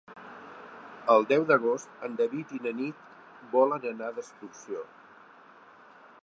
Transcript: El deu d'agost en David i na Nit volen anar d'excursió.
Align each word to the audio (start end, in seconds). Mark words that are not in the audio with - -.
El 1.15 1.27
deu 1.31 1.45
d'agost 1.51 2.01
en 2.07 2.17
David 2.21 2.55
i 2.59 2.63
na 2.63 2.73
Nit 2.79 3.05
volen 3.57 3.87
anar 3.93 4.09
d'excursió. 4.17 4.83